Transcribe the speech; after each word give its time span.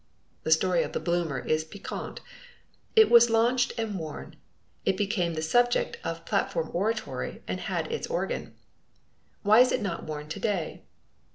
The 0.41 0.49
story 0.51 0.81
of 0.81 0.93
the 0.93 0.99
bloomer 0.99 1.37
is 1.37 1.63
piquant. 1.63 2.21
It 2.95 3.07
was 3.11 3.29
launched 3.29 3.73
and 3.77 3.99
worn. 3.99 4.35
It 4.83 4.97
became 4.97 5.35
the 5.35 5.43
subject 5.43 5.99
of 6.03 6.25
platform 6.25 6.71
oratory 6.73 7.43
and 7.47 7.59
had 7.59 7.91
its 7.91 8.07
organ. 8.07 8.55
Why 9.43 9.59
is 9.59 9.71
it 9.71 9.83
not 9.83 10.05
worn 10.05 10.27
to 10.29 10.39
day? 10.39 10.85